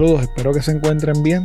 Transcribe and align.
Saludos, 0.00 0.22
espero 0.22 0.54
que 0.54 0.62
se 0.62 0.72
encuentren 0.72 1.22
bien. 1.22 1.42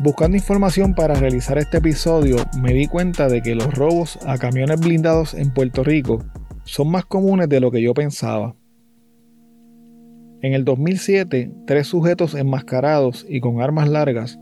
Buscando 0.00 0.36
información 0.36 0.92
para 0.92 1.14
realizar 1.14 1.56
este 1.56 1.78
episodio, 1.78 2.34
me 2.60 2.72
di 2.72 2.88
cuenta 2.88 3.28
de 3.28 3.42
que 3.42 3.54
los 3.54 3.72
robos 3.72 4.18
a 4.26 4.38
camiones 4.38 4.80
blindados 4.80 5.34
en 5.34 5.54
Puerto 5.54 5.84
Rico 5.84 6.24
son 6.64 6.90
más 6.90 7.04
comunes 7.04 7.48
de 7.48 7.60
lo 7.60 7.70
que 7.70 7.80
yo 7.80 7.94
pensaba. 7.94 8.56
En 10.42 10.52
el 10.52 10.64
2007, 10.64 11.52
tres 11.64 11.86
sujetos 11.86 12.34
enmascarados 12.34 13.24
y 13.28 13.38
con 13.38 13.62
armas 13.62 13.88
largas 13.88 14.36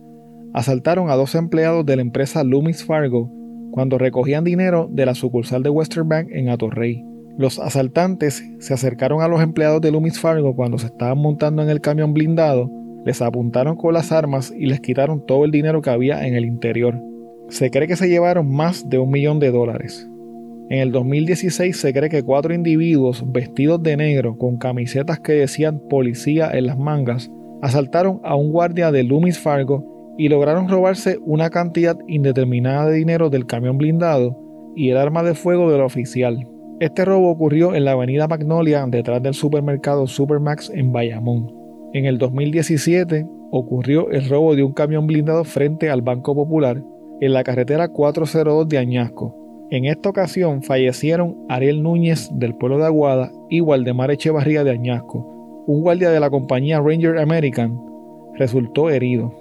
asaltaron 0.54 1.10
a 1.10 1.14
dos 1.14 1.34
empleados 1.34 1.84
de 1.84 1.96
la 1.96 2.02
empresa 2.02 2.44
Loomis 2.44 2.82
Fargo 2.82 3.30
cuando 3.72 3.98
recogían 3.98 4.44
dinero 4.44 4.88
de 4.90 5.04
la 5.04 5.14
sucursal 5.14 5.62
de 5.62 5.68
Western 5.68 6.08
Bank 6.08 6.28
en 6.30 6.48
Atorrey. 6.48 7.04
Los 7.36 7.58
asaltantes 7.58 8.42
se 8.58 8.72
acercaron 8.72 9.20
a 9.20 9.28
los 9.28 9.42
empleados 9.42 9.82
de 9.82 9.90
Loomis 9.90 10.18
Fargo 10.18 10.56
cuando 10.56 10.78
se 10.78 10.86
estaban 10.86 11.18
montando 11.18 11.62
en 11.62 11.68
el 11.68 11.82
camión 11.82 12.14
blindado 12.14 12.70
les 13.04 13.20
apuntaron 13.22 13.76
con 13.76 13.94
las 13.94 14.12
armas 14.12 14.52
y 14.56 14.66
les 14.66 14.80
quitaron 14.80 15.24
todo 15.24 15.44
el 15.44 15.50
dinero 15.50 15.82
que 15.82 15.90
había 15.90 16.26
en 16.26 16.34
el 16.34 16.44
interior. 16.44 17.00
Se 17.48 17.70
cree 17.70 17.86
que 17.86 17.96
se 17.96 18.08
llevaron 18.08 18.50
más 18.50 18.88
de 18.88 18.98
un 18.98 19.10
millón 19.10 19.38
de 19.38 19.50
dólares. 19.50 20.08
En 20.70 20.78
el 20.78 20.92
2016 20.92 21.76
se 21.76 21.92
cree 21.92 22.08
que 22.08 22.22
cuatro 22.22 22.54
individuos 22.54 23.22
vestidos 23.30 23.82
de 23.82 23.98
negro 23.98 24.38
con 24.38 24.56
camisetas 24.56 25.20
que 25.20 25.34
decían 25.34 25.80
policía 25.90 26.50
en 26.52 26.66
las 26.66 26.78
mangas 26.78 27.30
asaltaron 27.60 28.20
a 28.24 28.34
un 28.34 28.50
guardia 28.50 28.90
de 28.90 29.02
Loomis 29.02 29.38
Fargo 29.38 30.14
y 30.16 30.28
lograron 30.28 30.68
robarse 30.68 31.18
una 31.22 31.50
cantidad 31.50 31.98
indeterminada 32.06 32.86
de 32.86 32.96
dinero 32.96 33.28
del 33.28 33.46
camión 33.46 33.76
blindado 33.76 34.38
y 34.74 34.90
el 34.90 34.96
arma 34.96 35.22
de 35.22 35.34
fuego 35.34 35.70
del 35.70 35.82
oficial. 35.82 36.48
Este 36.80 37.04
robo 37.04 37.30
ocurrió 37.30 37.74
en 37.74 37.84
la 37.84 37.92
avenida 37.92 38.26
Magnolia 38.26 38.86
detrás 38.88 39.22
del 39.22 39.34
supermercado 39.34 40.06
Supermax 40.06 40.70
en 40.70 40.92
Bayamón. 40.92 41.63
En 41.94 42.06
el 42.06 42.18
2017 42.18 43.24
ocurrió 43.52 44.10
el 44.10 44.28
robo 44.28 44.56
de 44.56 44.64
un 44.64 44.72
camión 44.72 45.06
blindado 45.06 45.44
frente 45.44 45.90
al 45.90 46.02
Banco 46.02 46.34
Popular 46.34 46.82
en 47.20 47.32
la 47.32 47.44
carretera 47.44 47.86
402 47.86 48.68
de 48.68 48.78
Añasco. 48.78 49.68
En 49.70 49.84
esta 49.84 50.08
ocasión 50.08 50.64
fallecieron 50.64 51.36
Ariel 51.48 51.84
Núñez 51.84 52.30
del 52.32 52.56
pueblo 52.56 52.78
de 52.78 52.86
Aguada 52.86 53.30
y 53.48 53.60
Waldemar 53.60 54.10
Echevarría 54.10 54.64
de 54.64 54.72
Añasco. 54.72 55.64
Un 55.68 55.82
guardia 55.82 56.10
de 56.10 56.18
la 56.18 56.30
compañía 56.30 56.80
Ranger 56.80 57.16
American 57.18 57.80
resultó 58.34 58.90
herido. 58.90 59.32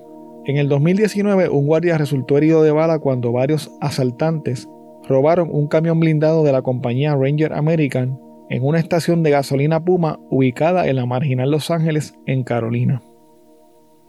En 0.46 0.58
el 0.58 0.70
2019 0.70 1.50
un 1.50 1.66
guardia 1.66 1.98
resultó 1.98 2.38
herido 2.38 2.62
de 2.62 2.72
bala 2.72 3.00
cuando 3.00 3.32
varios 3.32 3.76
asaltantes 3.82 4.70
robaron 5.10 5.50
un 5.52 5.68
camión 5.68 6.00
blindado 6.00 6.44
de 6.44 6.52
la 6.52 6.62
compañía 6.62 7.16
Ranger 7.16 7.52
American 7.54 8.20
en 8.50 8.64
una 8.64 8.80
estación 8.80 9.24
de 9.24 9.32
gasolina 9.32 9.84
Puma 9.84 10.20
ubicada 10.30 10.88
en 10.88 10.98
la 10.98 11.06
marginal 11.06 11.52
Los 11.52 11.72
Ángeles, 11.72 12.16
en 12.26 12.44
Carolina. 12.44 13.02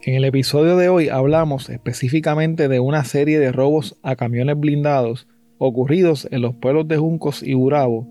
En 0.01 0.15
el 0.15 0.25
episodio 0.25 0.77
de 0.77 0.89
hoy 0.89 1.09
hablamos 1.09 1.69
específicamente 1.69 2.67
de 2.67 2.79
una 2.79 3.03
serie 3.05 3.39
de 3.39 3.51
robos 3.51 3.97
a 4.03 4.15
camiones 4.15 4.59
blindados 4.59 5.27
ocurridos 5.57 6.27
en 6.31 6.41
los 6.41 6.55
pueblos 6.55 6.87
de 6.87 6.97
Juncos 6.97 7.41
y 7.41 7.53
Burabo, 7.53 8.07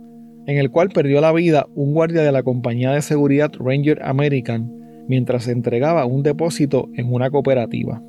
en 0.46 0.58
el 0.58 0.70
cual 0.70 0.88
perdió 0.88 1.20
la 1.20 1.32
vida 1.32 1.66
un 1.74 1.94
guardia 1.94 2.22
de 2.22 2.32
la 2.32 2.42
compañía 2.42 2.90
de 2.92 3.02
seguridad 3.02 3.52
Ranger 3.58 4.02
American 4.02 4.70
mientras 5.08 5.48
entregaba 5.48 6.06
un 6.06 6.22
depósito 6.22 6.88
en 6.94 7.12
una 7.12 7.30
cooperativa. 7.30 8.02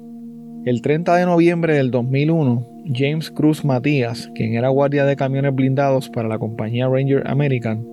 El 0.66 0.82
30 0.82 1.16
de 1.18 1.26
noviembre 1.26 1.76
del 1.76 1.92
2001, 1.92 2.68
James 2.92 3.30
Cruz 3.30 3.64
Matías, 3.64 4.32
quien 4.34 4.56
era 4.56 4.70
guardia 4.70 5.06
de 5.06 5.16
camiones 5.16 5.54
blindados 5.54 6.10
para 6.10 6.28
la 6.28 6.40
compañía 6.40 6.88
Ranger 6.88 7.28
American, 7.28 7.86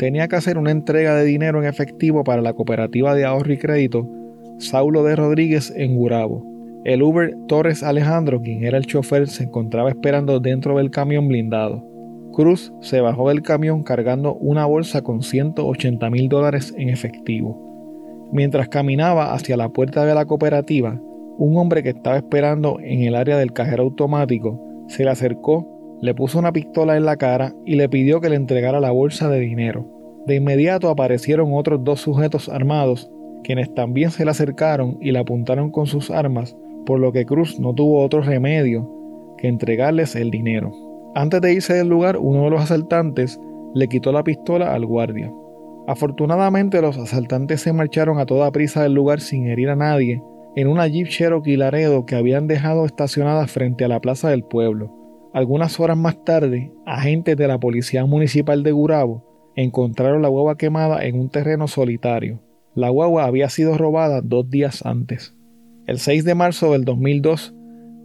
tenía 0.00 0.28
que 0.28 0.36
hacer 0.36 0.56
una 0.56 0.70
entrega 0.70 1.14
de 1.14 1.26
dinero 1.26 1.60
en 1.60 1.68
efectivo 1.68 2.24
para 2.24 2.40
la 2.40 2.54
cooperativa 2.54 3.14
de 3.14 3.26
ahorro 3.26 3.52
y 3.52 3.58
crédito 3.58 4.08
Saulo 4.56 5.04
de 5.04 5.14
Rodríguez 5.14 5.74
en 5.76 5.94
Gurabo. 5.94 6.42
El 6.86 7.02
Uber 7.02 7.36
Torres 7.48 7.82
Alejandro, 7.82 8.40
quien 8.40 8.64
era 8.64 8.78
el 8.78 8.86
chofer, 8.86 9.28
se 9.28 9.44
encontraba 9.44 9.90
esperando 9.90 10.40
dentro 10.40 10.78
del 10.78 10.90
camión 10.90 11.28
blindado. 11.28 11.84
Cruz 12.32 12.72
se 12.80 13.02
bajó 13.02 13.28
del 13.28 13.42
camión 13.42 13.82
cargando 13.82 14.36
una 14.36 14.64
bolsa 14.64 15.02
con 15.02 15.22
180 15.22 16.08
mil 16.08 16.30
dólares 16.30 16.74
en 16.78 16.88
efectivo. 16.88 18.30
Mientras 18.32 18.70
caminaba 18.70 19.34
hacia 19.34 19.58
la 19.58 19.68
puerta 19.68 20.06
de 20.06 20.14
la 20.14 20.24
cooperativa, 20.24 20.98
un 21.36 21.58
hombre 21.58 21.82
que 21.82 21.90
estaba 21.90 22.16
esperando 22.16 22.78
en 22.80 23.02
el 23.02 23.14
área 23.14 23.36
del 23.36 23.52
cajero 23.52 23.82
automático 23.82 24.58
se 24.88 25.04
le 25.04 25.10
acercó 25.10 25.79
le 26.00 26.14
puso 26.14 26.38
una 26.38 26.52
pistola 26.52 26.96
en 26.96 27.04
la 27.04 27.16
cara 27.16 27.54
y 27.64 27.74
le 27.76 27.88
pidió 27.88 28.20
que 28.20 28.30
le 28.30 28.36
entregara 28.36 28.80
la 28.80 28.90
bolsa 28.90 29.28
de 29.28 29.40
dinero. 29.40 29.86
De 30.26 30.36
inmediato 30.36 30.88
aparecieron 30.88 31.52
otros 31.52 31.82
dos 31.84 32.00
sujetos 32.00 32.48
armados, 32.48 33.10
quienes 33.42 33.72
también 33.74 34.10
se 34.10 34.24
le 34.24 34.30
acercaron 34.30 34.98
y 35.00 35.12
le 35.12 35.18
apuntaron 35.18 35.70
con 35.70 35.86
sus 35.86 36.10
armas, 36.10 36.56
por 36.86 37.00
lo 37.00 37.12
que 37.12 37.26
Cruz 37.26 37.58
no 37.60 37.74
tuvo 37.74 38.02
otro 38.02 38.22
remedio 38.22 38.88
que 39.38 39.48
entregarles 39.48 40.16
el 40.16 40.30
dinero. 40.30 40.72
Antes 41.14 41.40
de 41.40 41.54
irse 41.54 41.74
del 41.74 41.88
lugar, 41.88 42.16
uno 42.16 42.44
de 42.44 42.50
los 42.50 42.62
asaltantes 42.62 43.40
le 43.74 43.88
quitó 43.88 44.12
la 44.12 44.24
pistola 44.24 44.74
al 44.74 44.86
guardia. 44.86 45.32
Afortunadamente 45.86 46.80
los 46.82 46.98
asaltantes 46.98 47.62
se 47.62 47.72
marcharon 47.72 48.18
a 48.18 48.26
toda 48.26 48.52
prisa 48.52 48.82
del 48.82 48.94
lugar 48.94 49.20
sin 49.20 49.46
herir 49.46 49.70
a 49.70 49.76
nadie 49.76 50.22
en 50.56 50.68
una 50.68 50.86
Jeep 50.86 51.08
Cherokee 51.08 51.56
Laredo 51.56 52.06
que 52.06 52.16
habían 52.16 52.46
dejado 52.46 52.84
estacionada 52.84 53.46
frente 53.46 53.84
a 53.84 53.88
la 53.88 54.00
plaza 54.00 54.30
del 54.30 54.44
pueblo. 54.44 54.99
Algunas 55.32 55.78
horas 55.78 55.96
más 55.96 56.24
tarde, 56.24 56.72
agentes 56.86 57.36
de 57.36 57.46
la 57.46 57.60
Policía 57.60 58.04
Municipal 58.04 58.64
de 58.64 58.72
Gurabo 58.72 59.52
encontraron 59.54 60.22
la 60.22 60.28
guagua 60.28 60.56
quemada 60.56 61.04
en 61.04 61.20
un 61.20 61.28
terreno 61.28 61.68
solitario. 61.68 62.40
La 62.74 62.88
guagua 62.88 63.26
había 63.26 63.48
sido 63.48 63.78
robada 63.78 64.22
dos 64.22 64.50
días 64.50 64.84
antes. 64.84 65.36
El 65.86 65.98
6 65.98 66.24
de 66.24 66.34
marzo 66.34 66.72
del 66.72 66.84
2002, 66.84 67.54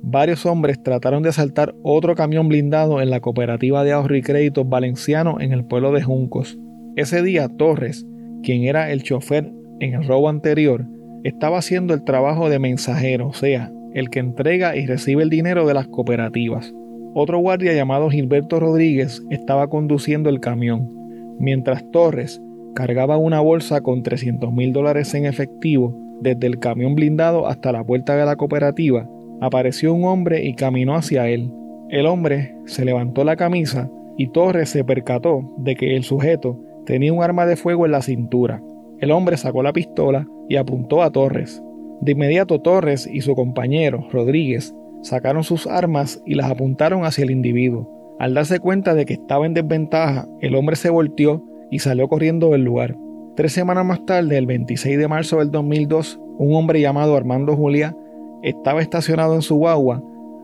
varios 0.04 0.46
hombres 0.46 0.84
trataron 0.84 1.24
de 1.24 1.30
asaltar 1.30 1.74
otro 1.82 2.14
camión 2.14 2.48
blindado 2.48 3.02
en 3.02 3.10
la 3.10 3.22
cooperativa 3.22 3.84
de 3.84 3.94
ahorro 3.94 4.16
y 4.16 4.22
crédito 4.22 4.64
valenciano 4.64 5.40
en 5.40 5.52
el 5.52 5.66
pueblo 5.66 5.92
de 5.92 6.04
Juncos. 6.04 6.60
Ese 6.96 7.24
día, 7.24 7.50
Torres, 7.50 8.06
quien 8.44 8.66
era 8.66 8.92
el 8.92 9.02
chofer 9.02 9.52
en 9.80 9.96
el 9.96 10.08
robo 10.08 10.30
anterior, 10.30 10.86
estaba 11.24 11.58
haciendo 11.58 11.96
el 11.96 12.04
trabajo 12.04 12.50
de 12.50 12.60
mensajero, 12.60 13.30
o 13.30 13.34
sea, 13.34 13.72
el 13.96 14.12
que 14.12 14.20
entrega 14.20 14.76
y 14.76 14.86
recibe 14.86 15.24
el 15.24 15.30
dinero 15.32 15.66
de 15.66 15.74
las 15.74 15.88
cooperativas. 15.88 16.72
Otro 17.18 17.40
guardia 17.40 17.72
llamado 17.72 18.10
Gilberto 18.10 18.60
Rodríguez 18.60 19.24
estaba 19.30 19.70
conduciendo 19.70 20.30
el 20.30 20.42
camión, 20.42 20.92
mientras 21.40 21.90
Torres 21.92 22.42
cargaba 22.76 23.16
una 23.16 23.40
bolsa 23.40 23.80
con 23.80 24.04
300 24.04 24.52
mil 24.52 24.74
dólares 24.74 25.14
en 25.14 25.26
efectivo 25.26 25.98
desde 26.20 26.46
el 26.46 26.60
camión 26.60 26.94
blindado 26.94 27.48
hasta 27.48 27.72
la 27.72 27.86
puerta 27.86 28.18
de 28.18 28.26
la 28.26 28.36
cooperativa. 28.36 29.10
Apareció 29.40 29.94
un 29.94 30.04
hombre 30.04 30.44
y 30.44 30.56
caminó 30.56 30.96
hacia 30.96 31.30
él. 31.30 31.54
El 31.90 32.06
hombre 32.06 32.54
se 32.66 32.84
levantó 32.84 33.24
la 33.24 33.38
camisa 33.38 33.90
y 34.18 34.28
Torres 34.34 34.68
se 34.68 34.84
percató 34.84 35.54
de 35.60 35.76
que 35.76 35.96
el 35.96 36.04
sujeto 36.04 36.60
tenía 36.86 37.14
un 37.14 37.24
arma 37.24 37.46
de 37.46 37.56
fuego 37.56 37.86
en 37.86 37.94
la 37.94 38.02
cintura. 38.02 38.62
El 39.00 39.12
hombre 39.12 39.38
sacó 39.38 39.64
la 39.64 39.72
pistola 39.72 40.28
y 40.50 40.58
apuntó 40.58 41.02
a 41.02 41.12
Torres. 41.12 41.64
De 42.02 42.12
inmediato 42.12 42.60
Torres 42.60 43.10
y 43.10 43.22
su 43.22 43.36
compañero, 43.36 44.06
Rodríguez, 44.12 44.76
sacaron 45.06 45.44
sus 45.44 45.68
armas 45.68 46.22
y 46.26 46.34
las 46.34 46.50
apuntaron 46.50 47.06
hacia 47.06 47.24
el 47.24 47.32
individuo. 47.32 47.88
Al 48.18 48.34
darse 48.34 48.60
cuenta 48.60 48.96
de 48.96 49.06
que 49.06 49.14
estaba 49.14 49.46
en 49.46 49.54
desventaja, 49.54 50.28
el 50.42 50.56
hombre 50.56 50.76
se 50.76 50.90
volteó 50.90 51.44
y 51.70 51.80
salió 51.80 52.08
corriendo 52.08 52.52
del 52.52 52.64
lugar. 52.64 52.98
Tres 53.36 53.54
semanas 53.54 53.86
más 53.86 54.04
tarde, 54.06 54.38
el 54.38 54.48
26 54.48 54.98
de 54.98 55.08
marzo 55.08 55.38
del 55.38 55.52
2002, 55.52 56.20
un 56.38 56.56
hombre 56.56 56.82
llamado 56.82 57.16
Armando 57.16 57.56
Juliá 57.56 57.96
estaba 58.42 58.82
estacionado 58.82 59.36
en 59.36 59.42
su 59.42 59.56
guagua, 59.56 60.02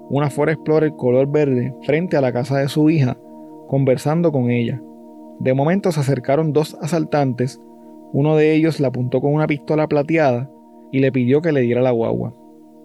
una 0.09 0.29
Ford 0.29 0.49
Explorer 0.49 0.93
color 0.95 1.31
verde, 1.31 1.73
frente 1.83 2.17
a 2.17 2.21
la 2.21 2.31
casa 2.31 2.59
de 2.59 2.67
su 2.67 2.89
hija, 2.89 3.17
conversando 3.67 4.31
con 4.31 4.51
ella. 4.51 4.81
De 5.39 5.53
momento 5.53 5.91
se 5.91 6.01
acercaron 6.01 6.53
dos 6.53 6.77
asaltantes, 6.81 7.59
uno 8.13 8.35
de 8.35 8.53
ellos 8.53 8.79
le 8.79 8.87
apuntó 8.87 9.21
con 9.21 9.33
una 9.33 9.47
pistola 9.47 9.87
plateada 9.87 10.51
y 10.91 10.99
le 10.99 11.11
pidió 11.11 11.41
que 11.41 11.51
le 11.51 11.61
diera 11.61 11.81
la 11.81 11.91
guagua. 11.91 12.33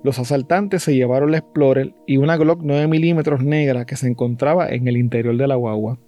Los 0.07 0.21
asaltantes 0.21 0.85
se 0.85 0.95
llevaron 0.95 1.33
la 1.33 1.39
Explorer 1.39 1.93
y 2.07 2.19
una 2.19 2.37
Glock 2.37 2.61
9 2.63 2.87
mm 2.87 3.45
negra 3.45 3.87
que 3.87 3.97
se 3.97 4.07
encontraba 4.07 4.69
en 4.69 4.87
el 4.87 4.97
interior 4.97 5.37
de 5.37 5.49
la 5.49 5.57
guagua. 5.57 5.99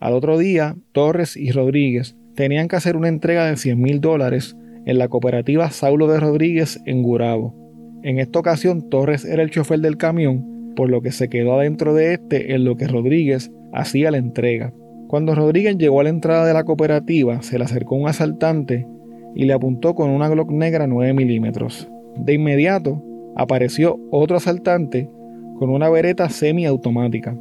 Al 0.00 0.12
otro 0.12 0.36
día, 0.36 0.76
Torres 0.92 1.34
y 1.34 1.50
Rodríguez 1.50 2.14
tenían 2.34 2.68
que 2.68 2.76
hacer 2.76 2.94
una 2.94 3.08
entrega 3.08 3.46
de 3.46 3.56
100 3.56 3.80
mil 3.80 4.02
dólares 4.02 4.54
en 4.84 4.98
la 4.98 5.08
cooperativa 5.08 5.70
Saulo 5.70 6.08
de 6.08 6.20
Rodríguez 6.20 6.78
en 6.84 7.02
Gurabo. 7.02 7.54
En 8.02 8.18
esta 8.18 8.38
ocasión, 8.38 8.90
Torres 8.90 9.24
era 9.24 9.42
el 9.42 9.48
chofer 9.48 9.80
del 9.80 9.96
camión, 9.96 10.74
por 10.76 10.90
lo 10.90 11.00
que 11.00 11.10
se 11.10 11.30
quedó 11.30 11.58
adentro 11.58 11.94
de 11.94 12.12
este 12.12 12.54
en 12.54 12.66
lo 12.66 12.76
que 12.76 12.86
Rodríguez 12.86 13.50
hacía 13.72 14.10
la 14.10 14.18
entrega. 14.18 14.74
Cuando 15.08 15.34
Rodríguez 15.34 15.78
llegó 15.78 16.00
a 16.00 16.04
la 16.04 16.10
entrada 16.10 16.44
de 16.44 16.52
la 16.52 16.64
cooperativa, 16.64 17.40
se 17.40 17.56
le 17.56 17.64
acercó 17.64 17.94
un 17.94 18.08
asaltante 18.08 18.86
y 19.34 19.46
le 19.46 19.54
apuntó 19.54 19.94
con 19.94 20.10
una 20.10 20.28
Glock 20.28 20.50
negra 20.50 20.86
9 20.86 21.14
milímetros. 21.14 21.88
De 22.14 22.34
inmediato, 22.34 23.02
apareció 23.36 23.98
otro 24.10 24.36
asaltante 24.36 25.10
con 25.58 25.70
una 25.70 25.88
vereta 25.90 26.28
semiautomática. 26.28 27.36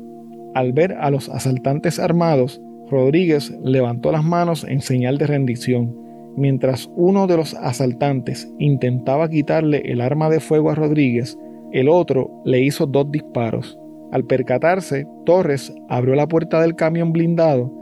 Al 0.53 0.73
ver 0.73 0.93
a 0.93 1.11
los 1.11 1.29
asaltantes 1.29 1.99
armados, 1.99 2.61
Rodríguez 2.89 3.55
levantó 3.63 4.11
las 4.11 4.23
manos 4.23 4.63
en 4.63 4.81
señal 4.81 5.17
de 5.17 5.27
rendición 5.27 6.07
Mientras 6.37 6.87
uno 6.95 7.25
de 7.25 7.35
los 7.35 7.55
asaltantes 7.55 8.47
intentaba 8.59 9.27
quitarle 9.27 9.81
el 9.85 10.01
arma 10.01 10.29
de 10.29 10.39
fuego 10.39 10.69
a 10.69 10.75
Rodríguez, 10.75 11.35
el 11.71 11.89
otro 11.89 12.43
le 12.45 12.61
hizo 12.61 12.85
dos 12.85 13.11
disparos. 13.11 13.79
Al 14.11 14.23
percatarse, 14.23 15.07
Torres 15.25 15.73
abrió 15.89 16.13
la 16.13 16.27
puerta 16.27 16.61
del 16.61 16.75
camión 16.75 17.11
blindado 17.11 17.73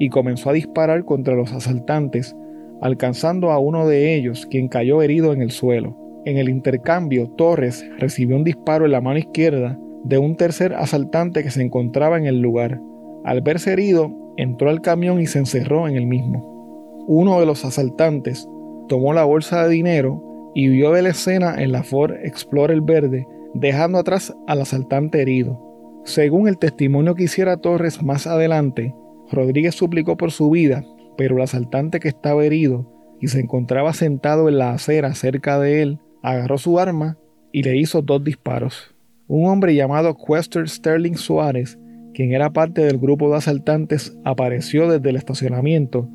y 0.00 0.08
comenzó 0.08 0.50
a 0.50 0.54
disparar 0.54 1.04
contra 1.04 1.36
los 1.36 1.52
asaltantes, 1.52 2.34
alcanzando 2.80 3.52
a 3.52 3.60
uno 3.60 3.86
de 3.86 4.16
ellos, 4.16 4.44
quien 4.44 4.66
cayó 4.66 5.02
herido 5.02 5.32
en 5.32 5.40
el 5.40 5.52
suelo. 5.52 5.96
En 6.26 6.36
el 6.36 6.48
intercambio, 6.48 7.30
Torres 7.30 7.84
recibió 7.98 8.36
un 8.36 8.44
disparo 8.44 8.84
en 8.84 8.92
la 8.92 9.00
mano 9.00 9.18
izquierda 9.18 9.78
de 10.04 10.18
un 10.18 10.36
tercer 10.36 10.74
asaltante 10.74 11.42
que 11.42 11.50
se 11.50 11.62
encontraba 11.62 12.18
en 12.18 12.26
el 12.26 12.40
lugar. 12.40 12.80
Al 13.24 13.40
verse 13.40 13.72
herido, 13.72 14.14
entró 14.36 14.70
al 14.70 14.80
camión 14.80 15.20
y 15.20 15.26
se 15.26 15.38
encerró 15.38 15.88
en 15.88 15.96
el 15.96 16.06
mismo. 16.06 17.04
Uno 17.06 17.40
de 17.40 17.46
los 17.46 17.64
asaltantes 17.64 18.48
tomó 18.88 19.12
la 19.12 19.24
bolsa 19.24 19.64
de 19.64 19.70
dinero 19.70 20.52
y 20.54 20.68
vio 20.68 20.92
de 20.92 21.02
la 21.02 21.10
escena 21.10 21.62
en 21.62 21.72
la 21.72 21.82
Ford 21.82 22.12
Explorer 22.22 22.80
verde, 22.80 23.26
dejando 23.54 23.98
atrás 23.98 24.34
al 24.46 24.60
asaltante 24.60 25.22
herido. 25.22 25.60
Según 26.04 26.48
el 26.48 26.58
testimonio 26.58 27.14
que 27.14 27.24
hiciera 27.24 27.56
Torres 27.56 28.02
más 28.02 28.26
adelante, 28.26 28.94
Rodríguez 29.30 29.74
suplicó 29.74 30.16
por 30.16 30.32
su 30.32 30.50
vida, 30.50 30.84
pero 31.16 31.36
el 31.36 31.42
asaltante 31.42 32.00
que 32.00 32.08
estaba 32.08 32.44
herido 32.44 32.86
y 33.20 33.28
se 33.28 33.40
encontraba 33.40 33.92
sentado 33.92 34.48
en 34.48 34.58
la 34.58 34.72
acera 34.72 35.14
cerca 35.14 35.58
de 35.58 35.82
él, 35.82 35.98
agarró 36.22 36.58
su 36.58 36.78
arma 36.78 37.16
y 37.52 37.62
le 37.62 37.76
hizo 37.76 38.02
dos 38.02 38.22
disparos. 38.22 38.94
Un 39.26 39.46
hombre 39.48 39.74
llamado 39.74 40.16
Quester 40.16 40.68
Sterling 40.68 41.14
Suárez, 41.14 41.78
quien 42.14 42.32
era 42.32 42.50
parte 42.50 42.82
del 42.82 42.98
grupo 42.98 43.30
de 43.30 43.36
asaltantes, 43.36 44.16
apareció 44.24 44.90
desde 44.90 45.10
el 45.10 45.16
estacionamiento 45.16 46.08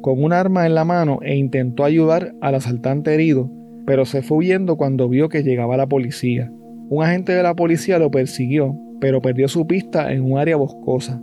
con 0.00 0.22
un 0.22 0.32
arma 0.32 0.66
en 0.66 0.74
la 0.74 0.84
mano 0.84 1.18
e 1.22 1.36
intentó 1.36 1.84
ayudar 1.84 2.34
al 2.40 2.54
asaltante 2.54 3.14
herido, 3.14 3.50
pero 3.86 4.04
se 4.04 4.22
fue 4.22 4.38
huyendo 4.38 4.76
cuando 4.76 5.08
vio 5.08 5.28
que 5.28 5.42
llegaba 5.42 5.76
la 5.76 5.86
policía. 5.86 6.50
Un 6.88 7.04
agente 7.04 7.32
de 7.32 7.42
la 7.42 7.54
policía 7.54 7.98
lo 7.98 8.10
persiguió, 8.10 8.76
pero 9.00 9.20
perdió 9.20 9.48
su 9.48 9.66
pista 9.66 10.12
en 10.12 10.24
un 10.24 10.38
área 10.38 10.56
boscosa. 10.56 11.20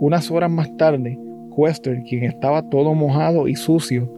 Unas 0.00 0.30
horas 0.30 0.50
más 0.50 0.76
tarde, 0.76 1.18
Quester, 1.56 2.02
quien 2.04 2.24
estaba 2.24 2.68
todo 2.68 2.94
mojado 2.94 3.48
y 3.48 3.56
sucio, 3.56 4.10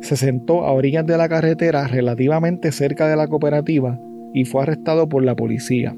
se 0.00 0.16
sentó 0.16 0.64
a 0.64 0.72
orillas 0.72 1.06
de 1.06 1.16
la 1.16 1.28
carretera 1.28 1.86
relativamente 1.88 2.72
cerca 2.72 3.08
de 3.08 3.16
la 3.16 3.28
cooperativa 3.28 3.98
y 4.32 4.44
fue 4.44 4.62
arrestado 4.62 5.08
por 5.08 5.24
la 5.24 5.34
policía. 5.34 5.96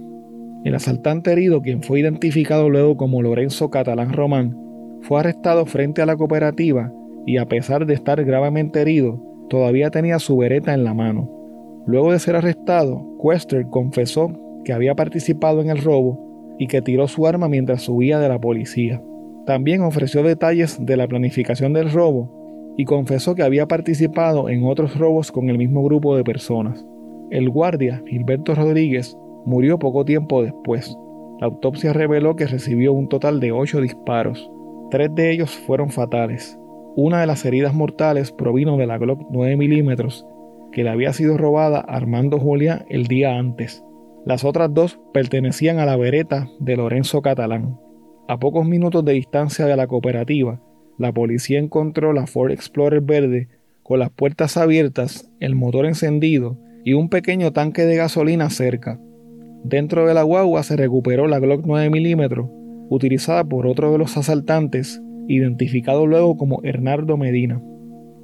El 0.65 0.75
asaltante 0.75 1.33
herido, 1.33 1.63
quien 1.63 1.83
fue 1.83 2.01
identificado 2.01 2.69
luego 2.69 2.97
como 2.97 3.23
Lorenzo 3.23 3.71
Catalán 3.71 4.13
Román, 4.13 4.57
fue 5.03 5.21
arrestado 5.21 5.67
frente 5.67 6.03
a 6.03 6.07
la 6.07 6.17
cooperativa 6.17 6.93
y 7.27 7.39
a 7.39 7.47
pesar 7.47 7.87
de 7.87 7.95
estar 7.95 8.23
gravemente 8.25 8.81
herido, 8.81 9.23
todavía 9.49 9.91
tenía 9.91 10.19
su 10.19 10.37
vereta 10.37 10.75
en 10.75 10.85
la 10.85 10.95
mano. 10.95 11.31
Luego 11.87 12.13
de 12.13 12.19
ser 12.19 12.37
arrestado, 12.37 13.07
Quester 13.23 13.67
confesó 13.71 14.31
que 14.65 14.73
había 14.73 14.95
participado 14.95 15.61
en 15.61 15.71
el 15.71 15.83
robo 15.83 16.57
y 16.59 16.67
que 16.67 16.83
tiró 16.83 17.09
su 17.09 17.27
arma 17.27 17.49
mientras 17.49 17.83
subía 17.83 18.19
de 18.19 18.29
la 18.29 18.39
policía. 18.39 19.03
También 19.47 19.81
ofreció 19.81 20.23
detalles 20.23 20.79
de 20.85 20.97
la 20.97 21.09
planificación 21.09 21.73
del 21.73 21.91
robo 21.91 22.40
y 22.81 22.87
confesó 22.87 23.35
que 23.35 23.43
había 23.43 23.69
participado 23.69 24.49
en 24.49 24.65
otros 24.65 24.99
robos 24.99 25.31
con 25.31 25.51
el 25.51 25.59
mismo 25.59 25.85
grupo 25.85 26.17
de 26.17 26.25
personas. 26.25 26.87
El 27.31 27.51
guardia, 27.51 28.03
Gilberto 28.07 28.55
Rodríguez, 28.55 29.19
murió 29.45 29.79
poco 29.79 30.07
tiempo 30.07 30.43
después. 30.43 30.97
La 31.41 31.49
autopsia 31.49 31.93
reveló 31.93 32.37
que 32.37 32.47
recibió 32.47 32.95
un 32.95 33.11
total 33.11 33.39
de 33.39 33.53
ocho 33.53 33.83
disparos. 33.83 34.51
Tres 34.91 35.15
de 35.15 35.31
ellos 35.31 35.51
fueron 35.51 35.91
fatales. 35.91 36.59
Una 36.97 37.21
de 37.21 37.27
las 37.27 37.45
heridas 37.45 37.75
mortales 37.75 38.33
provino 38.33 38.79
de 38.79 38.87
la 38.87 38.97
Glock 38.97 39.27
9 39.31 39.59
milímetros 39.59 40.27
que 40.73 40.83
le 40.83 40.89
había 40.89 41.13
sido 41.13 41.37
robada 41.37 41.81
a 41.81 41.97
Armando 41.97 42.39
Julián 42.39 42.87
el 42.89 43.09
día 43.09 43.37
antes. 43.37 43.85
Las 44.25 44.43
otras 44.43 44.73
dos 44.73 44.99
pertenecían 45.13 45.81
a 45.81 45.85
la 45.85 45.99
vereta 45.99 46.49
de 46.59 46.77
Lorenzo 46.77 47.21
Catalán. 47.21 47.79
A 48.27 48.39
pocos 48.39 48.65
minutos 48.65 49.05
de 49.05 49.13
distancia 49.13 49.67
de 49.67 49.77
la 49.77 49.87
cooperativa, 49.87 50.63
la 51.01 51.13
policía 51.13 51.59
encontró 51.59 52.13
la 52.13 52.27
Ford 52.27 52.51
Explorer 52.51 53.01
verde 53.01 53.49
con 53.83 54.01
las 54.01 54.11
puertas 54.11 54.59
abiertas, 54.59 55.31
el 55.41 55.55
motor 55.55 55.87
encendido 55.87 56.59
y 56.85 56.93
un 56.93 57.09
pequeño 57.09 57.55
tanque 57.55 57.87
de 57.87 57.97
gasolina 57.97 58.51
cerca. 58.51 59.01
Dentro 59.65 60.07
de 60.07 60.13
la 60.13 60.25
guagua 60.25 60.63
se 60.63 60.77
recuperó 60.77 61.27
la 61.27 61.39
Glock 61.39 61.65
9 61.65 61.89
mm 61.89 62.51
utilizada 62.91 63.45
por 63.45 63.67
otro 63.67 63.93
de 63.93 63.97
los 63.97 64.15
asaltantes, 64.19 65.01
identificado 65.27 66.07
luego 66.07 66.37
como 66.37 66.61
Hernando 66.65 67.17
Medina. 67.17 67.63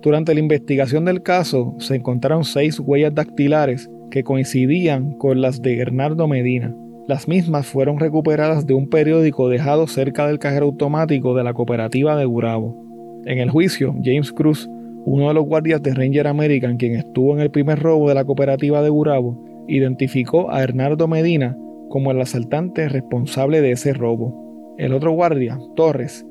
Durante 0.03 0.35
la 0.35 0.41
investigación 0.41 1.07
del 1.07 1.23
caso 1.23 1.77
se 1.79 1.97
encontraron 1.97 2.45
seis 2.45 2.79
huellas 2.79 3.15
dactilares 3.15 3.89
que 4.11 4.23
coincidían 4.23 5.17
con 5.17 5.41
las 5.41 5.63
de 5.63 5.79
Hernando 5.79 6.29
Medina. 6.29 6.77
Las 7.09 7.29
mismas 7.29 7.67
fueron 7.67 8.01
recuperadas 8.01 8.67
de 8.67 8.75
un 8.75 8.89
periódico 8.89 9.49
dejado 9.49 9.87
cerca 9.87 10.27
del 10.27 10.41
cajero 10.41 10.67
automático 10.67 11.37
de 11.37 11.45
la 11.45 11.55
cooperativa 11.55 12.17
de 12.17 12.25
Gurabo. 12.25 13.23
En 13.27 13.39
el 13.39 13.49
juicio, 13.49 13.95
James 14.03 14.33
Cruz, 14.33 14.69
uno 15.05 15.29
de 15.29 15.35
los 15.35 15.45
guardias 15.45 15.81
de 15.83 15.95
Ranger 15.95 16.27
American 16.27 16.79
quien 16.79 16.97
estuvo 16.97 17.33
en 17.33 17.41
el 17.41 17.53
primer 17.53 17.79
robo 17.79 18.09
de 18.09 18.17
la 18.17 18.25
cooperativa 18.25 18.83
de 18.83 18.89
Gurabo, 18.89 19.41
identificó 19.69 20.51
a 20.51 20.65
Hernando 20.65 21.07
Medina 21.07 21.57
como 21.91 22.11
el 22.11 22.21
asaltante 22.21 22.89
responsable 22.89 23.61
de 23.61 23.71
ese 23.71 23.93
robo. 23.93 24.75
El 24.77 24.93
otro 24.93 25.13
guardia, 25.13 25.61
Torres, 25.77 26.27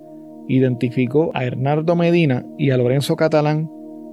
identificó 0.50 1.32
a 1.34 1.46
Hernando 1.46 1.96
Medina 1.96 2.46
y 2.58 2.72
a 2.72 2.78
Lorenzo 2.78 3.16
Catalán 3.16 3.70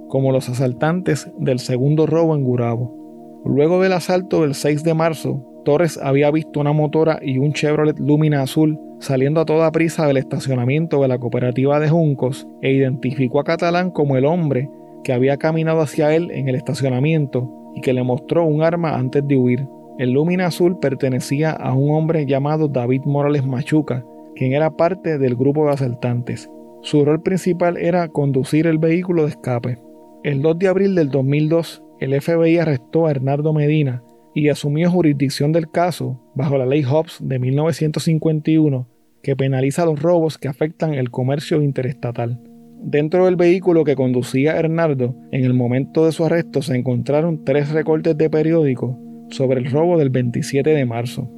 como 0.07 0.31
los 0.31 0.47
asaltantes 0.47 1.29
del 1.37 1.59
segundo 1.59 2.05
robo 2.05 2.35
en 2.35 2.45
Gurabo. 2.45 3.41
Luego 3.43 3.81
del 3.81 3.91
asalto 3.91 4.43
del 4.43 4.53
6 4.53 4.83
de 4.83 4.93
marzo, 4.93 5.45
Torres 5.63 5.99
había 6.01 6.31
visto 6.31 6.59
una 6.59 6.73
motora 6.73 7.19
y 7.21 7.37
un 7.37 7.53
Chevrolet 7.53 7.99
Lumina 7.99 8.41
azul 8.41 8.79
saliendo 8.99 9.41
a 9.41 9.45
toda 9.45 9.71
prisa 9.71 10.07
del 10.07 10.17
estacionamiento 10.17 11.01
de 11.01 11.07
la 11.07 11.17
cooperativa 11.17 11.79
de 11.79 11.89
Juncos 11.89 12.47
e 12.61 12.71
identificó 12.71 13.39
a 13.39 13.43
Catalán 13.43 13.91
como 13.91 14.15
el 14.17 14.25
hombre 14.25 14.69
que 15.03 15.13
había 15.13 15.37
caminado 15.37 15.81
hacia 15.81 16.15
él 16.15 16.31
en 16.31 16.47
el 16.47 16.55
estacionamiento 16.55 17.49
y 17.75 17.81
que 17.81 17.93
le 17.93 18.03
mostró 18.03 18.45
un 18.45 18.63
arma 18.63 18.95
antes 18.95 19.27
de 19.27 19.35
huir. 19.35 19.67
El 19.99 20.11
Lumina 20.11 20.47
azul 20.47 20.79
pertenecía 20.79 21.51
a 21.51 21.73
un 21.73 21.93
hombre 21.93 22.25
llamado 22.25 22.67
David 22.67 23.01
Morales 23.05 23.45
Machuca, 23.45 24.05
quien 24.35 24.53
era 24.53 24.71
parte 24.71 25.17
del 25.17 25.35
grupo 25.35 25.65
de 25.65 25.73
asaltantes. 25.73 26.49
Su 26.81 27.05
rol 27.05 27.21
principal 27.21 27.77
era 27.77 28.07
conducir 28.07 28.67
el 28.67 28.77
vehículo 28.77 29.23
de 29.23 29.29
escape. 29.29 29.77
El 30.23 30.41
2 30.41 30.59
de 30.59 30.67
abril 30.67 30.95
del 30.95 31.09
2002, 31.09 31.83
el 31.99 32.19
FBI 32.19 32.57
arrestó 32.57 33.05
a 33.05 33.11
Hernando 33.11 33.53
Medina, 33.53 34.03
y 34.35 34.49
asumió 34.49 34.89
jurisdicción 34.89 35.51
del 35.51 35.69
caso 35.69 36.21
bajo 36.35 36.57
la 36.57 36.65
ley 36.65 36.83
Hobbs 36.83 37.19
de 37.21 37.39
1951 37.39 38.87
que 39.21 39.35
penaliza 39.35 39.85
los 39.85 40.01
robos 40.01 40.37
que 40.37 40.47
afectan 40.47 40.93
el 40.93 41.09
comercio 41.09 41.61
interestatal. 41.61 42.39
Dentro 42.81 43.25
del 43.25 43.37
vehículo 43.37 43.85
que 43.85 43.95
conducía 43.95 44.57
Hernando, 44.57 45.15
en 45.31 45.45
el 45.45 45.53
momento 45.53 46.05
de 46.05 46.11
su 46.11 46.25
arresto 46.25 46.61
se 46.61 46.75
encontraron 46.75 47.45
tres 47.45 47.71
recortes 47.71 48.17
de 48.17 48.29
periódico 48.29 48.99
sobre 49.29 49.61
el 49.61 49.71
robo 49.71 49.97
del 49.97 50.09
27 50.09 50.69
de 50.69 50.85
marzo. 50.85 51.31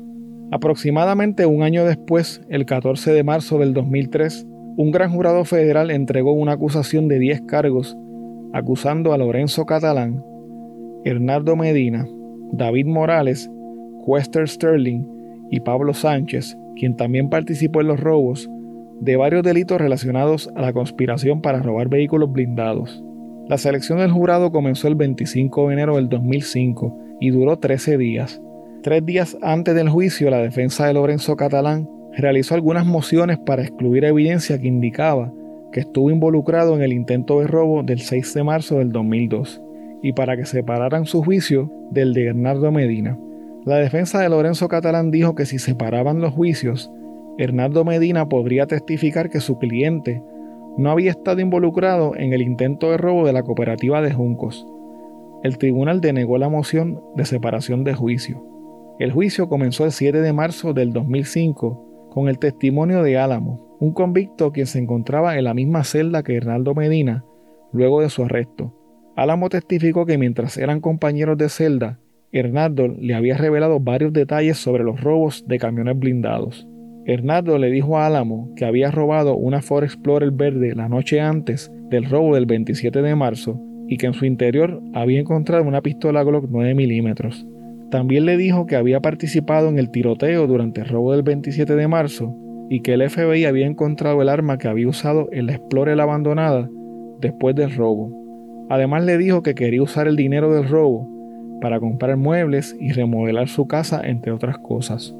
Aproximadamente 0.51 1.45
un 1.45 1.61
año 1.61 1.85
después, 1.85 2.41
el 2.49 2.65
14 2.65 3.13
de 3.13 3.23
marzo 3.23 3.59
del 3.59 3.73
2003, 3.73 4.47
un 4.77 4.91
gran 4.91 5.11
jurado 5.11 5.45
federal 5.45 5.91
entregó 5.91 6.33
una 6.33 6.53
acusación 6.53 7.07
de 7.07 7.19
10 7.19 7.41
cargos 7.41 7.95
acusando 8.53 9.13
a 9.13 9.17
Lorenzo 9.17 9.65
Catalán, 9.65 10.23
Hernando 11.03 11.55
Medina, 11.55 12.07
David 12.51 12.85
Morales, 12.85 13.49
Quester 14.05 14.47
Sterling 14.47 15.03
y 15.49 15.59
Pablo 15.59 15.93
Sánchez, 15.93 16.57
quien 16.75 16.95
también 16.95 17.29
participó 17.29 17.81
en 17.81 17.87
los 17.87 17.99
robos, 17.99 18.49
de 18.99 19.17
varios 19.17 19.43
delitos 19.43 19.79
relacionados 19.79 20.49
a 20.55 20.61
la 20.61 20.73
conspiración 20.73 21.41
para 21.41 21.61
robar 21.61 21.89
vehículos 21.89 22.31
blindados. 22.31 23.03
La 23.47 23.57
selección 23.57 23.99
del 23.99 24.11
jurado 24.11 24.51
comenzó 24.51 24.87
el 24.87 24.95
25 24.95 25.67
de 25.67 25.73
enero 25.73 25.95
del 25.97 26.09
2005 26.09 26.97
y 27.19 27.29
duró 27.29 27.57
13 27.57 27.97
días. 27.97 28.41
Tres 28.83 29.05
días 29.05 29.37
antes 29.41 29.75
del 29.75 29.89
juicio, 29.89 30.29
la 30.29 30.39
defensa 30.39 30.87
de 30.87 30.93
Lorenzo 30.93 31.35
Catalán 31.35 31.89
realizó 32.13 32.55
algunas 32.55 32.85
mociones 32.85 33.37
para 33.37 33.63
excluir 33.63 34.05
evidencia 34.05 34.59
que 34.59 34.67
indicaba 34.67 35.31
que 35.71 35.81
estuvo 35.81 36.09
involucrado 36.09 36.75
en 36.75 36.83
el 36.83 36.93
intento 36.93 37.41
de 37.41 37.47
robo 37.47 37.83
del 37.83 37.99
6 37.99 38.33
de 38.33 38.43
marzo 38.43 38.77
del 38.77 38.91
2002 38.91 39.61
y 40.05 40.13
para 40.13 40.37
que 40.37 40.45
separaran 40.45 41.07
su 41.07 41.23
juicio 41.23 41.71
del 41.89 42.13
de 42.13 42.27
Hernando 42.27 42.71
Medina. 42.71 43.17
La 43.65 43.77
defensa 43.77 44.19
de 44.21 44.29
Lorenzo 44.29 44.67
Catalán 44.67 45.09
dijo 45.09 45.33
que 45.33 45.47
si 45.47 45.57
separaban 45.57 46.21
los 46.21 46.31
juicios, 46.31 46.91
Hernando 47.39 47.83
Medina 47.83 48.29
podría 48.29 48.67
testificar 48.67 49.31
que 49.31 49.39
su 49.39 49.57
cliente 49.57 50.21
no 50.77 50.91
había 50.91 51.09
estado 51.09 51.41
involucrado 51.41 52.15
en 52.15 52.33
el 52.33 52.43
intento 52.43 52.91
de 52.91 52.97
robo 52.97 53.25
de 53.25 53.33
la 53.33 53.41
cooperativa 53.41 53.99
de 54.03 54.13
Juncos. 54.13 54.67
El 55.41 55.57
tribunal 55.57 56.01
denegó 56.01 56.37
la 56.37 56.49
moción 56.49 57.01
de 57.15 57.25
separación 57.25 57.83
de 57.83 57.95
juicio. 57.95 58.45
El 58.99 59.11
juicio 59.11 59.49
comenzó 59.49 59.85
el 59.85 59.91
7 59.91 60.21
de 60.21 60.33
marzo 60.33 60.73
del 60.73 60.93
2005 60.93 62.11
con 62.11 62.27
el 62.27 62.37
testimonio 62.37 63.01
de 63.01 63.17
Álamo, 63.17 63.75
un 63.79 63.91
convicto 63.91 64.51
quien 64.51 64.67
se 64.67 64.77
encontraba 64.77 65.35
en 65.35 65.45
la 65.45 65.55
misma 65.55 65.83
celda 65.83 66.21
que 66.21 66.37
Hernando 66.37 66.75
Medina 66.75 67.25
luego 67.71 68.01
de 68.01 68.09
su 68.09 68.23
arresto 68.23 68.84
Álamo 69.15 69.49
testificó 69.49 70.05
que 70.05 70.17
mientras 70.17 70.57
eran 70.57 70.81
compañeros 70.81 71.37
de 71.37 71.49
celda, 71.49 71.99
Hernando 72.33 72.87
le 72.87 73.15
había 73.15 73.37
revelado 73.37 73.79
varios 73.79 74.11
detalles 74.11 74.57
sobre 74.57 74.83
los 74.83 74.99
robos 74.99 75.47
de 75.47 75.57
camiones 75.57 75.97
blindados. 75.97 76.67
Hernando 77.05 77.57
le 77.57 77.71
dijo 77.71 77.97
a 77.97 78.07
Álamo 78.07 78.51
que 78.55 78.65
había 78.65 78.91
robado 78.91 79.37
una 79.37 79.61
Ford 79.61 79.85
Explorer 79.85 80.31
verde 80.31 80.75
la 80.75 80.89
noche 80.89 81.21
antes 81.21 81.71
del 81.89 82.09
robo 82.09 82.35
del 82.35 82.45
27 82.45 83.01
de 83.01 83.15
marzo 83.15 83.61
y 83.87 83.97
que 83.97 84.07
en 84.07 84.13
su 84.13 84.25
interior 84.25 84.81
había 84.93 85.21
encontrado 85.21 85.63
una 85.63 85.81
pistola 85.81 86.23
Glock 86.23 86.47
9 86.49 86.75
milímetros. 86.75 87.47
También 87.91 88.25
le 88.25 88.35
dijo 88.35 88.65
que 88.65 88.75
había 88.75 88.99
participado 88.99 89.69
en 89.69 89.77
el 89.77 89.91
tiroteo 89.91 90.47
durante 90.47 90.81
el 90.81 90.89
robo 90.89 91.13
del 91.13 91.23
27 91.23 91.75
de 91.75 91.87
marzo 91.87 92.35
y 92.69 92.81
que 92.81 92.95
el 92.95 93.09
FBI 93.09 93.45
había 93.45 93.67
encontrado 93.67 94.21
el 94.21 94.27
arma 94.27 94.57
que 94.57 94.67
había 94.67 94.89
usado 94.89 95.29
en 95.31 95.45
la 95.45 95.53
Explorer 95.53 96.01
abandonada 96.01 96.67
después 97.21 97.55
del 97.55 97.73
robo. 97.75 98.24
Además 98.69 99.05
le 99.05 99.17
dijo 99.17 99.43
que 99.43 99.55
quería 99.55 99.83
usar 99.83 100.07
el 100.07 100.15
dinero 100.15 100.53
del 100.53 100.67
robo 100.67 101.07
para 101.61 101.79
comprar 101.79 102.17
muebles 102.17 102.75
y 102.79 102.91
remodelar 102.91 103.47
su 103.47 103.67
casa, 103.67 104.01
entre 104.03 104.31
otras 104.31 104.57
cosas. 104.57 105.15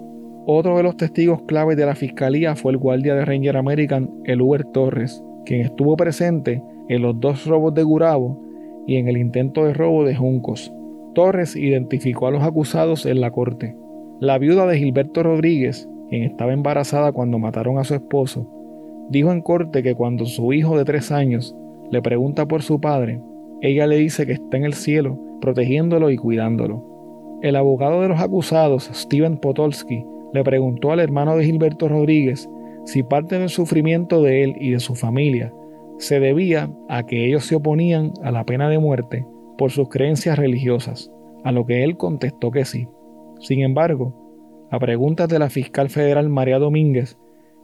Otro 0.48 0.78
de 0.78 0.84
los 0.84 0.98
testigos 0.98 1.42
claves 1.44 1.78
de 1.78 1.86
la 1.86 1.96
fiscalía 1.96 2.56
fue 2.56 2.72
el 2.72 2.78
guardia 2.78 3.16
de 3.16 3.25
Ranger 3.25 3.58
American, 3.58 4.10
el 4.25 4.42
Uber 4.42 4.64
Torres, 4.66 5.24
quien 5.46 5.62
estuvo 5.62 5.96
presente 5.96 6.62
en 6.88 7.02
los 7.02 7.20
dos 7.20 7.46
robos 7.46 7.74
de 7.74 7.84
Gurabo 7.84 8.42
y 8.88 8.98
en 8.98 9.08
el 9.08 9.18
intento 9.18 9.66
de 9.66 9.74
robo 9.74 10.04
de 10.04 10.16
Juncos. 10.16 10.72
Torres 11.14 11.56
identificó 11.56 12.28
a 12.28 12.32
los 12.32 12.44
acusados 12.44 13.06
en 13.06 13.22
la 13.22 13.32
corte. 13.32 13.75
La 14.20 14.38
viuda 14.38 14.68
de 14.68 14.78
Gilberto 14.78 15.24
Rodríguez, 15.24 15.90
quien 16.10 16.24
estaba 16.24 16.54
embarazada 16.54 17.12
cuando 17.12 17.40
mataron 17.40 17.78
a 17.78 17.84
su 17.84 17.96
esposo, 17.96 18.48
dijo 19.10 19.32
en 19.32 19.42
corte 19.42 19.82
que 19.82 19.96
cuando 19.96 20.25
su 20.25 20.54
hijo 20.54 20.78
de 20.78 20.86
tres 20.86 21.12
años 21.12 21.56
le 21.90 22.02
pregunta 22.02 22.48
por 22.48 22.62
su 22.62 22.80
padre, 22.80 23.22
ella 23.67 23.88
le 23.88 23.98
dice 23.98 24.25
que 24.25 24.34
está 24.34 24.57
en 24.57 24.65
el 24.65 24.74
cielo 24.74 25.19
protegiéndolo 25.41 26.10
y 26.10 26.17
cuidándolo. 26.17 27.39
El 27.41 27.55
abogado 27.55 28.01
de 28.01 28.10
los 28.10 28.19
acusados, 28.19 28.89
Steven 28.93 29.38
Potolsky, 29.38 30.03
le 30.34 30.43
preguntó 30.43 30.91
al 30.91 31.00
hermano 31.00 31.38
de 31.38 31.45
Gilberto 31.45 31.88
Rodríguez 31.88 32.50
si 32.86 33.03
parte 33.03 33.39
del 33.39 33.50
sufrimiento 33.50 34.22
de 34.22 34.43
él 34.43 34.55
y 34.60 34.72
de 34.72 34.79
su 34.79 34.95
familia 34.95 35.53
se 35.98 36.19
debía 36.19 36.69
a 36.89 37.03
que 37.03 37.25
ellos 37.25 37.45
se 37.45 37.55
oponían 37.55 38.12
a 38.22 38.31
la 38.31 38.45
pena 38.45 38.69
de 38.69 38.79
muerte 38.79 39.25
por 39.57 39.72
sus 39.72 39.89
creencias 39.89 40.38
religiosas, 40.38 41.12
a 41.43 41.51
lo 41.51 41.65
que 41.65 41.84
él 41.84 41.98
contestó 41.98 42.51
que 42.51 42.65
sí. 42.65 42.88
Sin 43.39 43.62
embargo, 43.62 44.67
a 44.72 44.79
preguntas 44.79 45.29
de 45.29 45.39
la 45.39 45.50
fiscal 45.50 45.89
federal 45.89 46.29
María 46.29 46.60
Domínguez, 46.60 47.17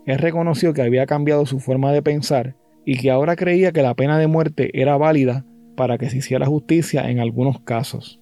él 0.06 0.18
reconoció 0.18 0.74
que 0.74 0.82
había 0.82 1.06
cambiado 1.06 1.46
su 1.46 1.60
forma 1.60 1.92
de 1.92 2.02
pensar 2.02 2.56
y 2.86 2.98
que 2.98 3.12
ahora 3.12 3.36
creía 3.36 3.72
que 3.72 3.82
la 3.82 3.94
pena 3.96 4.18
de 4.18 4.28
muerte 4.28 4.72
era 4.74 4.98
válida 4.98 5.46
para 5.76 5.98
que 5.98 6.10
se 6.10 6.18
hiciera 6.18 6.46
justicia 6.46 7.10
en 7.10 7.20
algunos 7.20 7.62
casos. 7.62 8.20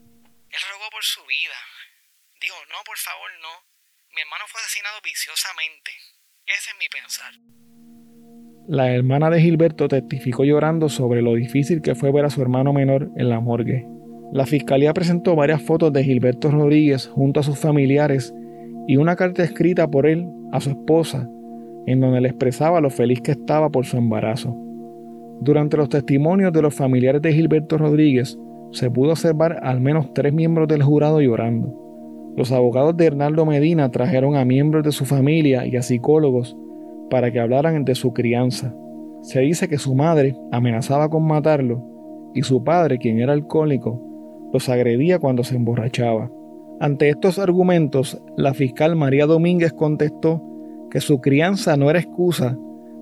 Él 0.49 0.59
rogó 0.71 0.89
por 0.91 1.03
su 1.03 1.21
vida. 1.25 1.55
Dijo, 2.41 2.55
no, 2.69 2.83
por 2.85 2.97
favor, 2.97 3.29
no. 3.41 3.65
Mi 4.15 4.21
hermano 4.21 4.43
fue 4.47 4.61
asesinado 4.61 4.97
viciosamente. 5.03 5.91
Ese 6.45 6.71
es 6.71 6.77
mi 6.79 6.89
pensar. 6.89 7.33
La 8.67 8.93
hermana 8.93 9.29
de 9.29 9.41
Gilberto 9.41 9.87
testificó 9.87 10.43
llorando 10.43 10.89
sobre 10.89 11.21
lo 11.21 11.33
difícil 11.33 11.81
que 11.81 11.95
fue 11.95 12.11
ver 12.11 12.25
a 12.25 12.29
su 12.29 12.41
hermano 12.41 12.71
menor 12.71 13.09
en 13.17 13.29
la 13.29 13.39
morgue. 13.39 13.87
La 14.31 14.45
fiscalía 14.45 14.93
presentó 14.93 15.35
varias 15.35 15.63
fotos 15.63 15.91
de 15.91 16.03
Gilberto 16.03 16.51
Rodríguez 16.51 17.07
junto 17.07 17.39
a 17.39 17.43
sus 17.43 17.57
familiares 17.57 18.31
y 18.87 18.97
una 18.97 19.15
carta 19.15 19.43
escrita 19.43 19.87
por 19.87 20.05
él 20.05 20.27
a 20.51 20.61
su 20.61 20.69
esposa, 20.69 21.27
en 21.87 21.99
donde 21.99 22.21
le 22.21 22.29
expresaba 22.29 22.79
lo 22.79 22.91
feliz 22.91 23.21
que 23.21 23.31
estaba 23.31 23.69
por 23.69 23.85
su 23.85 23.97
embarazo. 23.97 24.55
Durante 25.41 25.77
los 25.77 25.89
testimonios 25.89 26.51
de 26.51 26.61
los 26.61 26.75
familiares 26.75 27.21
de 27.21 27.33
Gilberto 27.33 27.77
Rodríguez, 27.77 28.37
se 28.71 28.91
pudo 28.91 29.11
observar 29.11 29.59
al 29.63 29.79
menos 29.79 30.13
tres 30.13 30.33
miembros 30.33 30.67
del 30.67 30.83
jurado 30.83 31.21
llorando. 31.21 31.73
Los 32.35 32.51
abogados 32.51 32.95
de 32.97 33.05
Hernando 33.05 33.45
Medina 33.45 33.89
trajeron 33.89 34.35
a 34.35 34.45
miembros 34.45 34.83
de 34.83 34.91
su 34.91 35.05
familia 35.05 35.65
y 35.65 35.75
a 35.75 35.81
psicólogos 35.81 36.57
para 37.09 37.31
que 37.31 37.39
hablaran 37.39 37.85
de 37.85 37.95
su 37.95 38.13
crianza. 38.13 38.75
Se 39.21 39.39
dice 39.41 39.67
que 39.67 39.77
su 39.77 39.95
madre 39.95 40.35
amenazaba 40.51 41.09
con 41.09 41.25
matarlo 41.25 41.83
y 42.33 42.43
su 42.43 42.63
padre, 42.63 42.97
quien 42.99 43.19
era 43.19 43.33
alcohólico, 43.33 44.01
los 44.53 44.69
agredía 44.69 45.19
cuando 45.19 45.43
se 45.43 45.55
emborrachaba. 45.55 46.31
Ante 46.79 47.09
estos 47.09 47.39
argumentos, 47.39 48.21
la 48.37 48.53
fiscal 48.53 48.95
María 48.95 49.25
Domínguez 49.25 49.73
contestó 49.73 50.41
que 50.89 51.01
su 51.01 51.19
crianza 51.19 51.75
no 51.75 51.89
era 51.89 51.99
excusa 51.99 52.57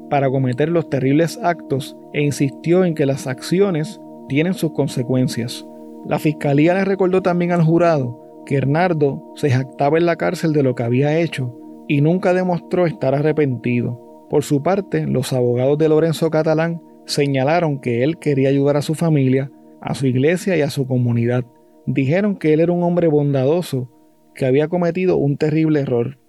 para 0.09 0.29
cometer 0.29 0.69
los 0.69 0.89
terribles 0.89 1.39
actos 1.41 1.97
e 2.13 2.21
insistió 2.21 2.85
en 2.85 2.95
que 2.95 3.05
las 3.05 3.27
acciones 3.27 3.99
tienen 4.27 4.53
sus 4.53 4.73
consecuencias. 4.73 5.65
La 6.05 6.19
fiscalía 6.19 6.73
le 6.73 6.85
recordó 6.85 7.21
también 7.21 7.51
al 7.51 7.63
jurado 7.63 8.43
que 8.45 8.55
Hernando 8.55 9.33
se 9.35 9.49
jactaba 9.49 9.97
en 9.97 10.05
la 10.05 10.15
cárcel 10.15 10.53
de 10.53 10.63
lo 10.63 10.73
que 10.73 10.83
había 10.83 11.19
hecho 11.19 11.53
y 11.87 12.01
nunca 12.01 12.33
demostró 12.33 12.85
estar 12.85 13.13
arrepentido. 13.13 14.25
Por 14.29 14.43
su 14.43 14.63
parte, 14.63 15.05
los 15.05 15.33
abogados 15.33 15.77
de 15.77 15.89
Lorenzo 15.89 16.29
Catalán 16.29 16.81
señalaron 17.05 17.79
que 17.79 18.03
él 18.03 18.17
quería 18.17 18.49
ayudar 18.49 18.77
a 18.77 18.81
su 18.81 18.95
familia, 18.95 19.51
a 19.81 19.95
su 19.95 20.07
iglesia 20.07 20.57
y 20.57 20.61
a 20.61 20.69
su 20.69 20.85
comunidad. 20.87 21.45
Dijeron 21.85 22.35
que 22.35 22.53
él 22.53 22.59
era 22.59 22.73
un 22.73 22.83
hombre 22.83 23.07
bondadoso, 23.07 23.89
que 24.35 24.45
había 24.45 24.67
cometido 24.67 25.17
un 25.17 25.37
terrible 25.37 25.79
error. 25.79 26.19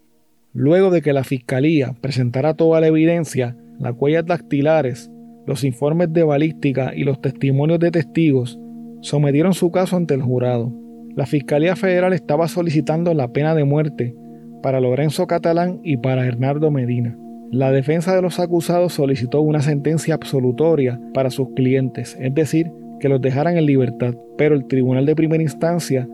Luego 0.53 0.91
de 0.91 1.03
que 1.03 1.13
la 1.13 1.25
fiscalía 1.25 1.95
presentara 2.01 2.55
toda 2.55 2.81
la 2.81 2.87
evidencia, 2.87 3.57
las 3.79 3.95
huellas 3.97 4.27
dactilares, 4.27 5.11
los 5.47 5.65
informes 5.65 6.13
de 6.13 6.25
balística 6.25 6.93
y 6.95 7.05
los 7.05 7.21
testimonios 7.21 7.79
de 7.79 7.91
testigos, 7.91 8.59
sometieron 9.01 9.55
su 9.55 9.71
caso 9.71 9.97
ante 9.97 10.15
el 10.15 10.23
jurado. 10.23 10.73
La 11.15 11.27
Fiscalía 11.27 11.77
Federal 11.77 12.13
estaba 12.13 12.49
solicitando 12.49 13.15
la 13.15 13.29
pena 13.29 13.55
de 13.55 13.65
muerte 13.65 14.15
para 14.63 14.81
Lorenzo 14.81 15.27
Catalán 15.27 15.81
y 15.83 15.97
para 15.97 16.27
Hernando 16.27 16.71
Medina. 16.71 17.17
La 17.51 17.73
defensa 17.73 18.15
de 18.15 18.21
los 18.21 18.41
acusados 18.41 18.93
solicitó 18.93 19.41
una 19.41 19.61
sentencia 19.61 20.15
absolutoria 20.15 21.01
para 21.15 21.31
sus 21.31 21.49
clientes, 21.55 22.17
es 22.21 22.35
decir, 22.35 22.71
que 23.01 23.09
los 23.09 23.21
dejaran 23.21 23.57
en 23.57 23.67
libertad, 23.67 24.15
pero 24.37 24.55
el 24.55 24.67
tribunal 24.67 25.07
de 25.07 25.17
primera 25.17 25.43
instancia 25.43 26.07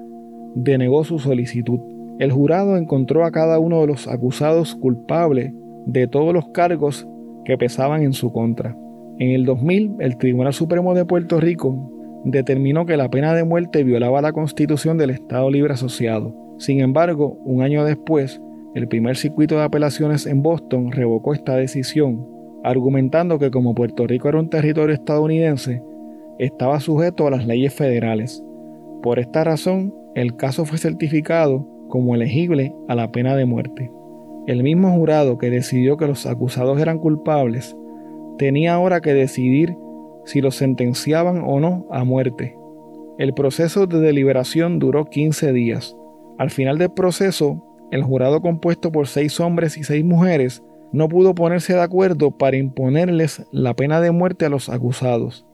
denegó 0.55 1.03
su 1.03 1.19
solicitud. 1.19 1.81
El 2.19 2.31
jurado 2.31 2.77
encontró 2.77 3.25
a 3.25 3.33
cada 3.33 3.59
uno 3.59 3.81
de 3.81 3.89
los 3.89 4.07
acusados 4.07 4.77
culpable 4.77 5.53
de 5.87 6.07
todos 6.07 6.33
los 6.33 6.49
cargos 6.51 7.09
que 7.45 7.59
pesaban 7.59 8.03
en 8.03 8.13
su 8.13 8.33
contra. 8.33 8.77
En 9.19 9.31
el 9.31 9.45
2000, 9.45 9.97
el 10.01 10.17
Tribunal 10.17 10.53
Supremo 10.53 10.95
de 10.95 11.05
Puerto 11.05 11.41
Rico 11.41 11.91
determinó 12.25 12.87
que 12.87 12.97
la 12.97 13.11
pena 13.11 13.35
de 13.35 13.45
muerte 13.45 13.85
violaba 13.85 14.23
la 14.23 14.33
constitución 14.33 14.99
del 14.99 15.11
Estado 15.11 15.51
Libre 15.51 15.75
Asociado. 15.75 16.35
Sin 16.59 16.81
embargo, 16.81 17.39
un 17.45 17.63
año 17.63 17.85
después, 17.85 18.41
el 18.75 18.89
primer 18.89 19.17
circuito 19.17 19.57
de 19.57 19.63
apelaciones 19.63 20.27
en 20.27 20.43
Boston 20.43 20.91
revocó 20.91 21.35
esta 21.35 21.55
decisión, 21.57 22.27
argumentando 22.65 23.39
que 23.39 23.51
como 23.51 23.75
Puerto 23.75 24.07
Rico 24.07 24.29
era 24.29 24.41
un 24.41 24.51
territorio 24.51 24.95
estadounidense, 24.95 25.83
estaba 26.39 26.81
sujeto 26.81 27.27
a 27.27 27.31
las 27.31 27.47
leyes 27.47 27.73
federales. 27.75 28.43
Por 29.03 29.19
esta 29.19 29.45
razón, 29.45 29.95
el 30.15 30.37
caso 30.37 30.65
fue 30.65 30.79
certificado 30.79 31.69
como 31.89 32.15
elegible 32.15 32.75
a 32.89 32.95
la 32.95 33.13
pena 33.13 33.37
de 33.37 33.45
muerte. 33.45 33.91
El 34.47 34.63
mismo 34.63 34.93
jurado 34.93 35.39
que 35.39 35.51
decidió 35.51 35.97
que 35.97 36.07
los 36.07 36.27
acusados 36.27 36.79
eran 36.81 36.99
culpables 36.99 37.77
tenía 38.39 38.75
ahora 38.75 39.01
que 39.01 39.15
decidir 39.15 39.77
si 40.25 40.41
los 40.41 40.57
sentenciaban 40.57 41.43
o 41.47 41.61
no 41.61 41.87
a 41.91 42.05
muerte. 42.05 42.57
El 43.19 43.33
proceso 43.33 43.87
de 43.87 44.01
deliberación 44.01 44.79
duró 44.79 45.07
15 45.07 45.53
días. 45.53 45.97
Al 46.39 46.51
final 46.51 46.79
del 46.79 46.91
proceso, 46.91 47.65
el 47.91 48.03
jurado 48.03 48.43
compuesto 48.43 48.91
por 48.91 49.07
seis 49.07 49.39
hombres 49.41 49.77
y 49.77 49.85
seis 49.85 50.05
mujeres 50.05 50.63
no 50.93 51.09
pudo 51.09 51.35
ponerse 51.35 51.75
de 51.75 51.83
acuerdo 51.83 52.33
para 52.33 52.57
imponerles 52.57 53.47
la 53.53 53.75
pena 53.75 54.01
de 54.01 54.11
muerte 54.11 54.47
a 54.47 54.49
los 54.49 54.69
acusados. 54.69 55.47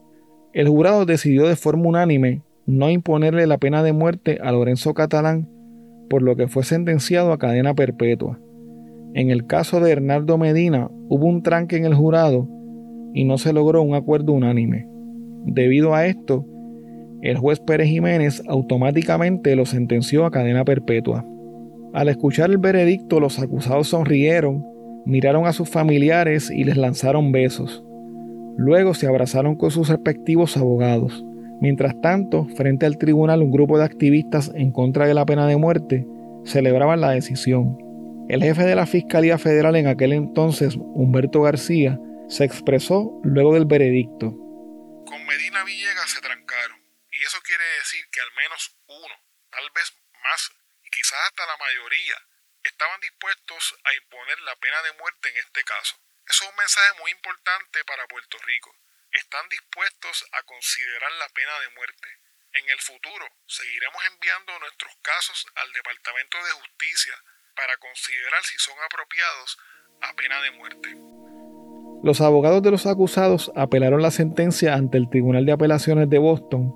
El 0.53 0.67
jurado 0.67 1.05
decidió 1.05 1.47
de 1.47 1.55
forma 1.55 1.87
unánime 1.87 2.41
no 2.65 2.89
imponerle 2.89 3.47
la 3.47 3.57
pena 3.57 3.83
de 3.83 3.93
muerte 3.93 4.39
a 4.41 4.51
Lorenzo 4.51 4.93
Catalán, 4.93 5.49
por 6.09 6.21
lo 6.21 6.35
que 6.35 6.47
fue 6.47 6.63
sentenciado 6.63 7.31
a 7.31 7.39
cadena 7.39 7.73
perpetua. 7.73 8.39
En 9.13 9.29
el 9.29 9.45
caso 9.45 9.79
de 9.79 9.91
Hernando 9.91 10.37
Medina 10.37 10.89
hubo 11.09 11.25
un 11.25 11.43
tranque 11.43 11.75
en 11.75 11.85
el 11.85 11.93
jurado 11.93 12.47
y 13.13 13.25
no 13.25 13.37
se 13.37 13.51
logró 13.51 13.81
un 13.81 13.93
acuerdo 13.93 14.33
unánime. 14.33 14.87
Debido 15.45 15.95
a 15.95 16.05
esto, 16.05 16.45
el 17.21 17.37
juez 17.37 17.59
Pérez 17.59 17.87
Jiménez 17.87 18.41
automáticamente 18.47 19.55
lo 19.55 19.65
sentenció 19.65 20.25
a 20.25 20.31
cadena 20.31 20.63
perpetua. 20.63 21.25
Al 21.93 22.07
escuchar 22.07 22.49
el 22.49 22.57
veredicto, 22.57 23.19
los 23.19 23.37
acusados 23.39 23.89
sonrieron, 23.89 24.65
miraron 25.05 25.45
a 25.45 25.53
sus 25.53 25.69
familiares 25.69 26.49
y 26.49 26.63
les 26.63 26.77
lanzaron 26.77 27.31
besos. 27.31 27.83
Luego 28.57 28.93
se 28.93 29.07
abrazaron 29.07 29.55
con 29.55 29.71
sus 29.71 29.89
respectivos 29.89 30.55
abogados. 30.55 31.25
Mientras 31.59 31.99
tanto, 32.01 32.45
frente 32.55 32.85
al 32.85 32.97
tribunal, 32.97 33.41
un 33.43 33.51
grupo 33.51 33.77
de 33.77 33.83
activistas 33.83 34.51
en 34.55 34.71
contra 34.71 35.05
de 35.05 35.13
la 35.13 35.25
pena 35.25 35.47
de 35.47 35.57
muerte 35.57 36.07
celebraban 36.43 37.01
la 37.01 37.11
decisión. 37.11 37.77
El 38.31 38.39
jefe 38.39 38.63
de 38.63 38.79
la 38.79 38.87
Fiscalía 38.87 39.35
Federal 39.35 39.75
en 39.75 39.91
aquel 39.91 40.15
entonces, 40.15 40.79
Humberto 40.79 41.43
García, 41.43 41.99
se 42.31 42.47
expresó 42.47 43.19
luego 43.27 43.59
del 43.59 43.67
veredicto. 43.67 44.31
Con 45.03 45.19
Medina 45.27 45.65
Villegas 45.67 46.09
se 46.11 46.21
trancaron. 46.21 46.79
quiere 47.43 47.65
decir 47.83 48.07
que 48.07 48.21
al 48.21 48.31
menos 48.31 48.71
uno, 48.87 49.15
tal 49.51 49.67
vez 49.75 49.91
más, 50.23 50.49
y 50.79 50.89
quizás 50.91 51.19
hasta 51.27 51.45
la 51.45 51.57
mayoría, 51.57 52.15
estaban 52.63 53.01
dispuestos 53.01 53.75
a 53.83 53.93
imponer 53.99 54.39
la 54.47 54.55
pena 54.63 54.81
de 54.83 54.93
muerte 54.93 55.27
en 55.27 55.35
este 55.35 55.65
caso. 55.65 55.99
Eso 56.23 56.45
es 56.45 56.49
un 56.51 56.55
mensaje 56.55 57.01
muy 57.03 57.11
importante 57.11 57.83
para 57.83 58.07
Puerto 58.07 58.37
Rico. 58.47 58.71
Están 59.11 59.43
dispuestos 59.49 60.23
a 60.31 60.43
considerar 60.43 61.11
la 61.19 61.27
pena 61.35 61.59
de 61.59 61.69
muerte. 61.75 62.07
En 62.53 62.69
el 62.69 62.79
futuro 62.79 63.27
seguiremos 63.45 64.01
enviando 64.07 64.57
nuestros 64.59 64.95
casos 65.01 65.45
al 65.55 65.73
Departamento 65.73 66.37
de 66.45 66.51
Justicia 66.51 67.19
para 67.61 67.77
considerar 67.77 68.41
si 68.41 68.57
son 68.57 68.73
apropiados 68.83 69.57
a 70.01 70.15
pena 70.15 70.41
de 70.41 70.57
muerte. 70.57 70.89
Los 72.01 72.19
abogados 72.19 72.63
de 72.63 72.71
los 72.71 72.87
acusados 72.87 73.51
apelaron 73.55 74.01
la 74.01 74.09
sentencia 74.09 74.73
ante 74.73 74.97
el 74.97 75.07
Tribunal 75.09 75.45
de 75.45 75.51
Apelaciones 75.51 76.09
de 76.09 76.17
Boston, 76.17 76.73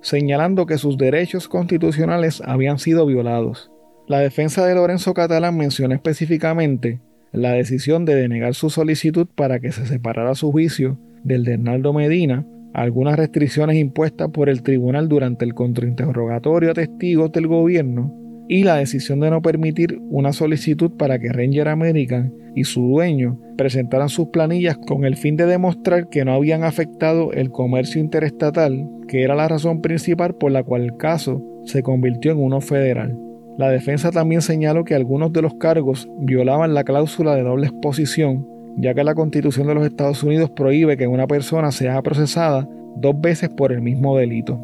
señalando 0.00 0.64
que 0.64 0.78
sus 0.78 0.96
derechos 0.96 1.48
constitucionales 1.48 2.40
habían 2.46 2.78
sido 2.78 3.04
violados. 3.04 3.70
La 4.08 4.20
defensa 4.20 4.64
de 4.64 4.74
Lorenzo 4.74 5.12
Catalán 5.12 5.58
mencionó 5.58 5.94
específicamente 5.94 7.02
la 7.32 7.52
decisión 7.52 8.06
de 8.06 8.14
denegar 8.14 8.54
su 8.54 8.70
solicitud 8.70 9.26
para 9.26 9.60
que 9.60 9.70
se 9.70 9.84
separara 9.84 10.34
su 10.34 10.50
juicio 10.50 10.98
del 11.24 11.44
de 11.44 11.54
Hernaldo 11.54 11.92
Medina, 11.92 12.46
algunas 12.72 13.16
restricciones 13.16 13.76
impuestas 13.76 14.30
por 14.30 14.48
el 14.48 14.62
tribunal 14.62 15.10
durante 15.10 15.44
el 15.44 15.52
contrainterrogatorio 15.52 16.70
a 16.70 16.74
testigos 16.74 17.30
del 17.32 17.48
gobierno 17.48 18.21
y 18.48 18.64
la 18.64 18.76
decisión 18.76 19.20
de 19.20 19.30
no 19.30 19.42
permitir 19.42 19.98
una 20.10 20.32
solicitud 20.32 20.92
para 20.96 21.18
que 21.18 21.32
Ranger 21.32 21.68
American 21.68 22.32
y 22.54 22.64
su 22.64 22.82
dueño 22.82 23.38
presentaran 23.56 24.08
sus 24.08 24.28
planillas 24.28 24.76
con 24.76 25.04
el 25.04 25.16
fin 25.16 25.36
de 25.36 25.46
demostrar 25.46 26.08
que 26.08 26.24
no 26.24 26.34
habían 26.34 26.64
afectado 26.64 27.32
el 27.32 27.50
comercio 27.50 28.00
interestatal, 28.00 28.88
que 29.08 29.22
era 29.22 29.34
la 29.34 29.48
razón 29.48 29.80
principal 29.80 30.34
por 30.34 30.52
la 30.52 30.62
cual 30.62 30.82
el 30.82 30.96
caso 30.96 31.42
se 31.64 31.82
convirtió 31.82 32.32
en 32.32 32.38
uno 32.38 32.60
federal. 32.60 33.18
La 33.58 33.70
defensa 33.70 34.10
también 34.10 34.42
señaló 34.42 34.84
que 34.84 34.94
algunos 34.94 35.32
de 35.32 35.42
los 35.42 35.54
cargos 35.54 36.08
violaban 36.18 36.74
la 36.74 36.84
cláusula 36.84 37.34
de 37.34 37.42
doble 37.42 37.66
exposición, 37.66 38.46
ya 38.76 38.94
que 38.94 39.04
la 39.04 39.14
Constitución 39.14 39.66
de 39.66 39.74
los 39.74 39.86
Estados 39.86 40.22
Unidos 40.22 40.50
prohíbe 40.50 40.96
que 40.96 41.06
una 41.06 41.26
persona 41.26 41.70
sea 41.70 42.00
procesada 42.02 42.66
dos 42.96 43.20
veces 43.20 43.50
por 43.50 43.72
el 43.72 43.82
mismo 43.82 44.16
delito. 44.16 44.60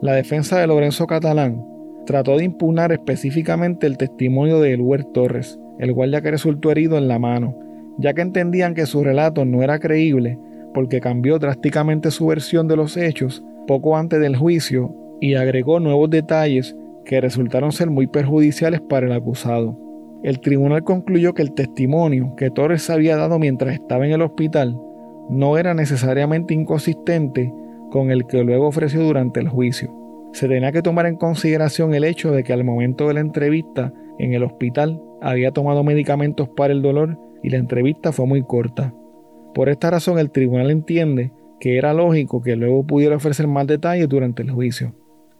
La 0.00 0.14
defensa 0.14 0.58
de 0.58 0.66
Lorenzo 0.66 1.06
Catalán 1.06 1.62
trató 2.10 2.38
de 2.38 2.44
impugnar 2.44 2.90
específicamente 2.90 3.86
el 3.86 3.96
testimonio 3.96 4.58
de 4.58 4.72
Eluer 4.72 5.04
Torres, 5.04 5.60
el 5.78 5.92
guardia 5.92 6.20
que 6.20 6.32
resultó 6.32 6.72
herido 6.72 6.98
en 6.98 7.06
la 7.06 7.20
mano, 7.20 7.56
ya 7.98 8.14
que 8.14 8.20
entendían 8.20 8.74
que 8.74 8.84
su 8.84 9.04
relato 9.04 9.44
no 9.44 9.62
era 9.62 9.78
creíble 9.78 10.36
porque 10.74 11.00
cambió 11.00 11.38
drásticamente 11.38 12.10
su 12.10 12.26
versión 12.26 12.66
de 12.66 12.74
los 12.74 12.96
hechos 12.96 13.44
poco 13.68 13.96
antes 13.96 14.18
del 14.18 14.34
juicio 14.34 14.92
y 15.20 15.34
agregó 15.34 15.78
nuevos 15.78 16.10
detalles 16.10 16.76
que 17.04 17.20
resultaron 17.20 17.70
ser 17.70 17.90
muy 17.90 18.08
perjudiciales 18.08 18.80
para 18.80 19.06
el 19.06 19.12
acusado. 19.12 19.78
El 20.24 20.40
tribunal 20.40 20.82
concluyó 20.82 21.32
que 21.32 21.42
el 21.42 21.52
testimonio 21.52 22.34
que 22.34 22.50
Torres 22.50 22.90
había 22.90 23.16
dado 23.16 23.38
mientras 23.38 23.74
estaba 23.74 24.04
en 24.04 24.10
el 24.10 24.22
hospital 24.22 24.76
no 25.28 25.58
era 25.58 25.74
necesariamente 25.74 26.54
inconsistente 26.54 27.54
con 27.92 28.10
el 28.10 28.26
que 28.26 28.42
luego 28.42 28.66
ofreció 28.66 29.00
durante 29.00 29.38
el 29.38 29.48
juicio. 29.48 29.99
Se 30.32 30.48
tenía 30.48 30.72
que 30.72 30.82
tomar 30.82 31.06
en 31.06 31.16
consideración 31.16 31.94
el 31.94 32.04
hecho 32.04 32.30
de 32.30 32.44
que 32.44 32.52
al 32.52 32.64
momento 32.64 33.08
de 33.08 33.14
la 33.14 33.20
entrevista 33.20 33.92
en 34.18 34.32
el 34.32 34.44
hospital 34.44 35.00
había 35.20 35.50
tomado 35.50 35.82
medicamentos 35.82 36.48
para 36.56 36.72
el 36.72 36.82
dolor 36.82 37.18
y 37.42 37.50
la 37.50 37.58
entrevista 37.58 38.12
fue 38.12 38.26
muy 38.26 38.42
corta. 38.42 38.94
Por 39.54 39.68
esta 39.68 39.90
razón 39.90 40.18
el 40.18 40.30
tribunal 40.30 40.70
entiende 40.70 41.32
que 41.58 41.76
era 41.76 41.92
lógico 41.92 42.42
que 42.42 42.56
luego 42.56 42.86
pudiera 42.86 43.16
ofrecer 43.16 43.46
más 43.46 43.66
detalles 43.66 44.08
durante 44.08 44.42
el 44.42 44.50
juicio. 44.50 44.94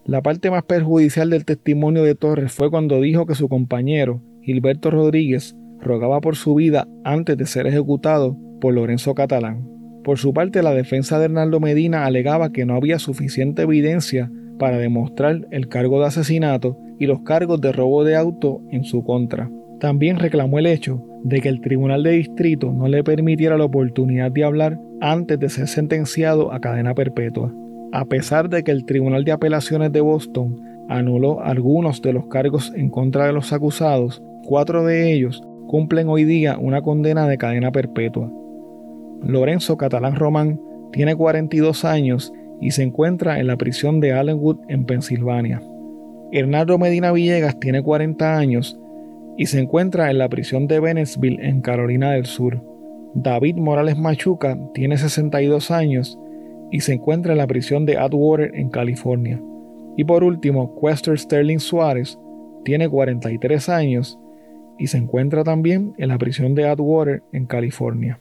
La 0.05 0.23
parte 0.23 0.51
más 0.51 0.65
perjudicial 0.65 1.31
del 1.31 1.45
testimonio 1.45 2.03
de 2.03 2.15
Torres 2.15 2.53
fue 2.53 2.71
cuando 2.71 3.01
dijo 3.01 3.27
que 3.27 3.35
su 3.35 3.49
compañero, 3.49 4.21
Gilberto 4.43 4.91
Rodríguez, 4.91 5.57
rogaba 5.79 6.21
por 6.21 6.37
su 6.37 6.55
vida 6.55 6.89
antes 7.05 7.37
de 7.37 7.47
ser 7.47 7.67
ejecutado 7.67 8.37
por 8.61 8.75
Lorenzo 8.75 9.15
Catalán. 9.15 9.69
Por 10.05 10.19
su 10.19 10.33
parte, 10.33 10.63
la 10.63 10.75
defensa 10.75 11.19
de 11.19 11.27
Hernaldo 11.27 11.61
Medina 11.61 12.07
alegaba 12.07 12.53
que 12.53 12.65
no 12.65 12.75
había 12.75 12.99
suficiente 12.99 13.63
evidencia 13.63 14.31
para 14.61 14.79
demostrar 14.79 15.49
el 15.51 15.67
cargo 15.67 15.99
de 15.99 16.07
asesinato 16.07 16.79
y 17.01 17.07
los 17.07 17.23
cargos 17.23 17.61
de 17.61 17.73
robo 17.73 18.05
de 18.05 18.15
auto 18.15 18.61
en 18.71 18.85
su 18.85 19.03
contra. 19.03 19.51
También 19.81 20.21
reclamó 20.21 20.61
el 20.61 20.67
hecho 20.67 21.03
de 21.25 21.41
que 21.41 21.49
el 21.49 21.61
Tribunal 21.61 22.05
de 22.05 22.13
Distrito 22.13 22.71
no 22.71 22.87
le 22.87 23.03
permitiera 23.03 23.59
la 23.59 23.65
oportunidad 23.65 24.31
de 24.31 24.45
hablar 24.45 24.79
antes 25.01 25.41
de 25.41 25.49
ser 25.49 25.67
sentenciado 25.67 26.53
a 26.53 26.61
cadena 26.61 26.95
perpetua 26.95 27.53
a 27.93 28.05
pesar 28.05 28.49
de 28.49 28.63
que 28.63 28.71
el 28.71 28.85
Tribunal 28.85 29.25
de 29.25 29.33
Apelaciones 29.33 29.93
de 29.93 30.01
Boston 30.01 30.61
anuló 30.89 31.41
algunos 31.41 32.03
de 32.03 32.13
los 32.13 32.27
cargos 32.27 32.73
en 32.75 32.89
contra 32.89 33.27
de 33.27 33.33
los 33.33 33.53
acusados, 33.53 34.23
cuatro 34.45 34.85
de 34.85 35.13
ellos 35.13 35.43
cumplen 35.67 36.09
hoy 36.09 36.25
día 36.25 36.57
una 36.59 36.83
condena 36.83 37.27
de 37.27 37.39
cadena 37.39 37.71
perpetua. 37.73 38.31
Lorenzo 39.23 39.77
Catalán 39.77 40.17
Román 40.17 40.61
tiene 40.93 41.15
42 41.15 41.85
años 41.85 42.33
y 42.61 42.73
se 42.73 42.83
encuentra 42.83 43.41
en 43.41 43.47
la 43.47 43.57
prisión 43.57 44.01
de 44.01 44.13
Allenwood 44.13 44.59
en 44.69 44.85
Pensilvania. 44.85 45.63
Hernando 46.33 46.79
Medina 46.79 47.13
Villegas 47.13 47.59
tiene 47.59 47.83
40 47.83 48.37
años 48.37 48.79
y 49.37 49.47
se 49.47 49.59
encuentra 49.59 50.11
en 50.11 50.19
la 50.19 50.29
prisión 50.29 50.67
de 50.67 50.81
Bennettsville 50.81 51.41
en 51.41 51.61
Carolina 51.63 52.13
del 52.13 52.27
Sur. 52.27 52.63
David 53.15 53.57
Morales 53.57 53.99
Machuca 53.99 54.59
tiene 54.75 54.97
62 54.99 55.71
años 55.71 56.19
y 56.71 56.81
se 56.81 56.93
encuentra 56.93 57.33
en 57.33 57.39
la 57.39 57.47
prisión 57.47 57.87
de 57.87 57.97
Atwater 57.99 58.53
en 58.55 58.69
California. 58.69 59.41
Y 59.97 60.05
por 60.05 60.23
último, 60.23 60.79
Quester 60.81 61.19
Sterling 61.19 61.59
Suárez 61.59 62.19
tiene 62.65 62.89
43 62.89 63.69
años 63.69 64.19
y 64.79 64.87
se 64.87 64.99
encuentra 64.99 65.43
también 65.43 65.95
en 65.99 66.09
la 66.09 66.19
prisión 66.19 66.55
de 66.55 66.69
Atwater 66.69 67.23
en 67.33 67.47
California. 67.47 68.21